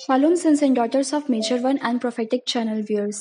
[0.00, 3.18] Shalom, sons and daughters of Major One and Prophetic Channel viewers.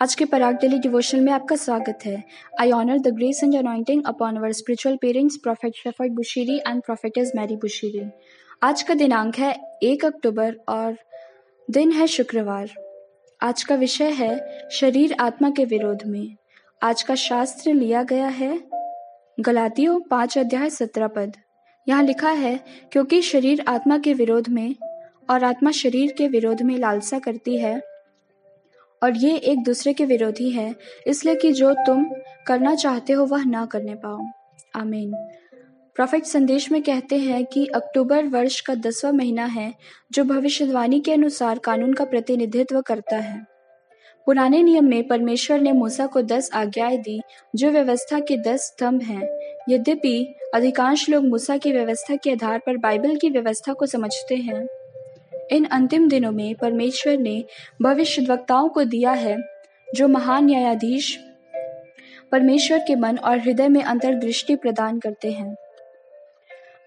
[0.00, 2.22] आज के पराग daily devotional में आपका स्वागत है।
[2.60, 7.32] I honour the grace and anointing upon our spiritual parents prophet Shepherd Bushiri and prophetess
[7.36, 8.04] Mary Bushiri
[8.62, 10.96] आज का दिनांक है एक अक्टूबर और
[11.68, 12.74] दिन है शुक्रवार।
[13.40, 16.36] आज का विषय है शरीर आत्मा के विरोध में।
[16.82, 18.58] आज का शास्त्र लिया गया है
[19.40, 21.36] गलातियों पाँच अध्याय सत्रह पद।
[21.88, 22.58] यहाँ लिखा है
[22.92, 24.74] क्योंकि शरीर आत्मा के विरोध में
[25.30, 27.82] और आत्मा शरीर के विरोध में लालसा करती है।
[29.02, 30.74] और ये एक दूसरे के विरोधी है,
[31.06, 32.06] इसलिए कि जो तुम
[32.46, 34.18] करना चाहते हो वह ना करने पाओ।
[34.76, 35.12] आमीन।
[35.94, 39.74] प्रोफेट संदेश में कहते हैं कि अक्टूबर वर्ष का दसवां महीना है,
[40.12, 43.46] जो भविष्यवाणी के अनुसार कानून का प्रतिनिधित्व करता है।
[44.26, 47.22] पुराने नियम में परमेश्वर ने मूसा को दस आज्ञाएँ दी,
[47.56, 49.28] जो व्यवस्था के दस स्तंभ हैं।
[49.68, 54.68] यद्यपि अधिकांश लोग मूसा की व्यवस्था के आधार पर बाइबल की व्यवस्था को समझते हैं।
[55.52, 57.44] इन अंतिम दिनों में परमेश्वर ने
[57.82, 59.38] भविष्य वक्ताओं को दिया है,
[59.94, 61.20] जो महान न्यायाधीश
[62.32, 65.56] परमेश्वर के मन और हृदय में अंतर्दृष्टि प्रदान करते हैं।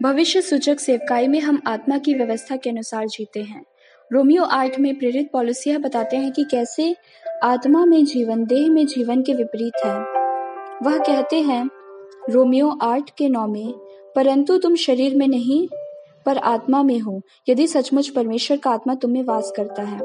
[0.01, 3.65] भविष्य सूचक सेवकाई में हम आत्मा की व्यवस्था के अनुसार जीते हैं।
[4.13, 6.95] रोमियो आठ में प्रेरित पॉलिस यह बताते हैं कि कैसे
[7.43, 9.99] आत्मा में जीवन, देह में जीवन के विपरीत है।
[10.83, 11.69] वह कहते हैं,
[12.29, 13.73] रोमियो आठ के नौ में,
[14.15, 15.67] परंतु तुम शरीर में नहीं
[16.27, 20.01] पर आत्मा में हो, यदि सचमुच परमेश्वर का आत्मा तुम्हें वास करता है।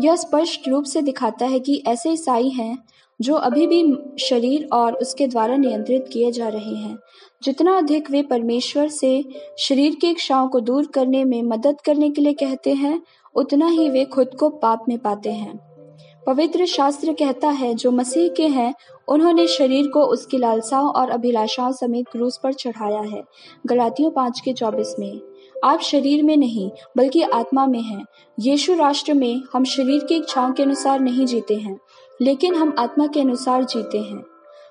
[0.00, 2.78] यह स्पष्ट रूप से दिखाता है कि ऐसे ईसाई हैं,
[3.20, 6.98] जो अभी भी शरीर और उसके द्वारा नियंत्रित किए जा रहे हैं।
[7.42, 9.24] जितना अधिक वे परमेश्वर से
[9.58, 13.02] शरीर की इच्छाओं को दूर करने में मदद करने के लिए कहते हैं,
[13.34, 15.67] उतना ही वे खुद को पाप में पाते हैं।
[16.28, 18.74] पवित्र शास्त्र कहता है, जो मसीह के हैं,
[19.08, 23.22] उन्होंने शरीर को उसकी लालसाओं और अभिलाषाओं समेत क्रूस पर चढ़ाया है।
[23.66, 25.20] गलातियों पाँच के चौबीस में,
[25.64, 28.04] आप शरीर में नहीं, बल्कि आत्मा में हैं।
[28.40, 31.78] यीशु राष्ट्र में हम शरीर की इच्छाओं के अनुसार नहीं जीते हैं,
[32.20, 34.22] लेकिन हम आत्मा के अनुसार जीते हैं।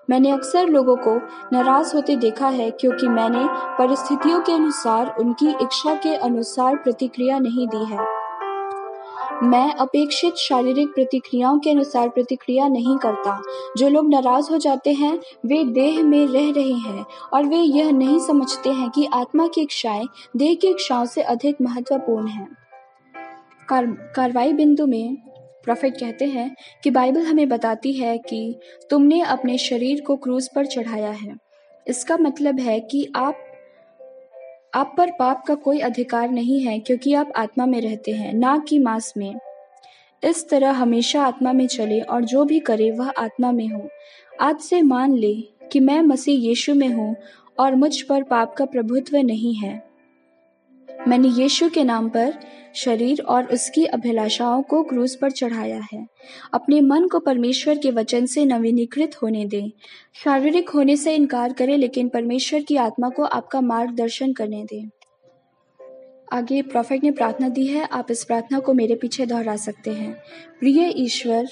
[0.10, 1.16] मैंने अक्सर लोगों को
[1.54, 3.46] नाराज़ होते देखा है, क्योंकि मैंने
[3.78, 8.17] परिस्थितियों के अनुसार उनकी इच्छा के अनुसार प्रतिक्रिया नहीं दी है।
[9.44, 13.42] मैं अपेक्षित शारीरिक प्रतिक्रियाओं के अनुसार प्रतिक्रिया नहीं करता।
[13.78, 17.92] जो लोग नाराज़ हो जाते हैं वे देह में रह रहे हैं और वे यह
[17.92, 20.08] नहीं समझते हैं कि आत्मा की इच्छाएँ
[20.38, 22.48] देह की इच्छाओं से अधिक महत्वपूर्ण है।
[23.70, 25.16] कार, कार्रवाई बिंदु में
[25.64, 28.60] प्रोफेट कहते हैं कि बाइबल हमें बताती है कि
[28.90, 31.36] तुमने अपने शरीर को क्रूज पर चढ़ाया है।
[31.88, 33.47] इसका मतलब है कि आप
[34.76, 38.58] आप पर पाप का कोई अधिकार नहीं है, क्योंकि आप आत्मा में रहते हैं, ना
[38.58, 39.36] कि मांस में।
[40.24, 43.90] इस तरह हमेशा आत्मा में चले और जो भी करे, वह आत्मा में हो।
[44.42, 45.34] आज से मान ले
[45.72, 47.16] कि मैं मसीह यीशु में हूँ
[47.60, 49.87] और मुझ पर पाप का प्रभुत्व नहीं है।
[51.08, 52.34] मैंने यीशु के नाम पर
[52.76, 56.08] शरीर और उसकी अभिलाषाओं को क्रूज पर चढ़ाया है।
[56.54, 59.70] अपने मन को परमेश्वर के वचन से नवीनीकृत होने दें।
[60.24, 64.90] शारीरिक होने से इनकार करें, लेकिन परमेश्वर की आत्मा को आपका मार्गदर्शन करने दें।
[66.34, 70.14] आगे प्रॉफिट ने प्रार्थना दी है, आप इस प्रार्थना को मेरे पीछे दोहरा सकते हैं।
[70.60, 71.48] प्रिय ईश्वर,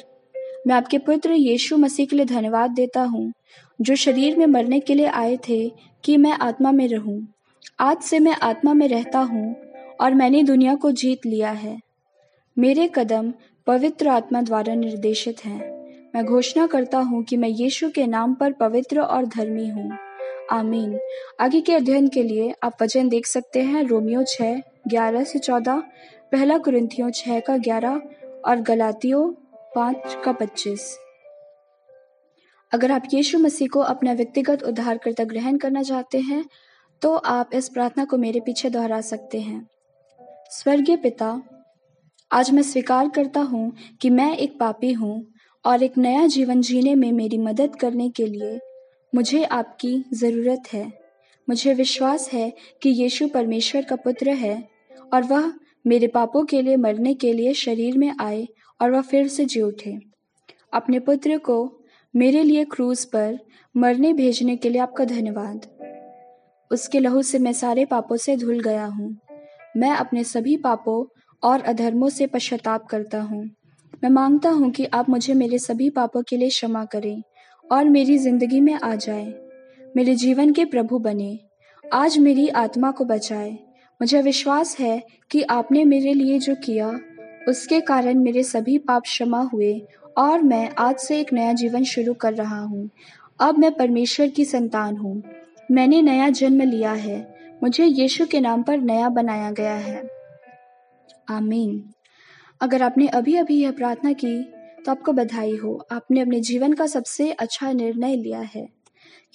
[0.67, 3.33] मैं आपके पुत्र यीशु मसीह के लिए धन्यवाद देता हूँ,
[3.81, 5.71] जो शरीर में मरने के लिए आए थे
[6.03, 7.34] कि मैं आत्मा में रहूँ।
[7.79, 9.55] आज से मैं आत्मा में रहता हूँ
[10.01, 11.79] और मैंने दुनिया को जीत लिया है।
[12.59, 13.33] मेरे कदम
[13.67, 15.59] पवित्र आत्मा द्वारा निर्देशित हैं।
[16.15, 19.97] मैं घोषणा करता हूँ कि मैं यीशु के नाम पर पवित्र और धर्मी हूँ।
[20.51, 20.99] आमीन।
[21.39, 25.83] आगे के अध्ययन के लिए आप वचन देख सकते हैं। रोमियो छः, ग्यारह से चौदह,
[26.31, 28.01] पहला कुरिंथियों छः का ग्यारह
[28.45, 29.29] और गलातियों
[29.75, 30.99] पाँच का पच्चीस।
[32.71, 36.45] अगर आप यीशु मसीह को अपना व्यक्तिगत उद्धारकर्ता ग्रहण करना चाहते हैं
[37.01, 39.67] तो आप इस प्रार्थना को मेरे पीछे दोहरा सकते हैं।
[40.51, 41.41] स्वर्गीय पिता,
[42.31, 45.25] आज मैं स्वीकार करता हूँ कि मैं एक पापी हूँ
[45.65, 48.59] और एक नया जीवन जीने में मेरी मदद करने के लिए
[49.13, 50.85] मुझे आपकी ज़रूरत है।
[51.47, 52.51] मुझे विश्वास है
[52.81, 54.57] कि यीशु परमेश्वर का पुत्र है
[55.13, 55.51] और वह
[55.87, 58.47] मेरे पापों के लिए मरने के लिए शरीर में आए
[58.79, 59.97] और वह फिर से जी उठे।
[60.73, 61.57] अपने पुत्र को
[62.13, 63.37] मेरे लिए क्रूज पर
[63.75, 65.67] मरने भेजने के लिए आपका धन्यवाद।
[66.71, 69.17] उसके लहू से मैं सारे पापों से धुल गया हूँ।
[69.77, 71.05] मैं अपने सभी पापों
[71.43, 73.43] और अधर्मों से पश्चाताप करता हूँ।
[74.03, 77.21] मैं माँगता हूँ कि आप मुझे मेरे सभी पापों के लिए क्षमा करें
[77.71, 79.33] और मेरी ज़िंदगी में आ जाए।
[79.95, 81.39] मेरे जीवन के प्रभु बने।
[81.93, 83.51] आज मेरी आत्मा को बचाए।
[84.01, 86.99] मुझे विश्वास है कि आपने मेरे लिए जो किया,
[87.47, 89.81] उसके कारण मेरे सभी पाप क्षमा हुए
[90.17, 92.89] और मैं आज से एक नया जीवन शुरू कर रहा हूँ।
[93.39, 95.23] अब मैं परमेश्वर की संतान हूँ।
[95.71, 100.03] मैंने नया जन्म लिया है। मुझे यीशु के नाम पर नया बनाया गया है।
[101.29, 101.83] आमीन।
[102.61, 104.43] अगर आपने अभी अभी यह प्रार्थना की
[104.85, 108.67] तो आपको बधाई हो। आपने अपने जीवन का सबसे अच्छा निर्णय लिया है।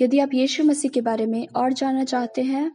[0.01, 2.67] यदि आप यीशु मसीह के बारे में और जानना चाहते हैं,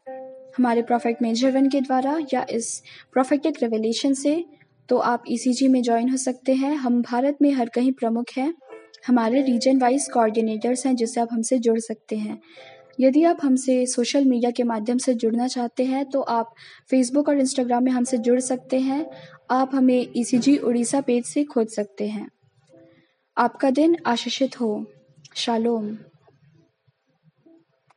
[0.58, 2.82] हमारे प्रोफेक्ट मेजर वन के द्वारा या इस
[3.14, 4.46] प्रोफेक्टिक रेवलेशन से
[4.90, 8.54] तो आप ईसीजी में ज्वाइन हो सकते हैं। हम भारत में हर कहीं प्रमुख हैं।
[9.08, 12.40] हमारे रीजन वाइज कोऑर्डिनेटर्स हैं जिससे आप हमसे जुड़ सकते हैं।
[13.00, 16.54] यदि आप हमसे सोशल मीडिया के माध्यम से जुड़ना चाहते हैं तो आप
[16.90, 19.06] फेसबुक और इंस्टाग्राम में हमसे जुड़ सकते हैं।
[19.52, 22.28] आप हमें ई उड़ीसा पेज से खोज सकते हैं।
[23.38, 24.86] आपका दिन आशीषित हो।
[25.36, 25.98] शालोम।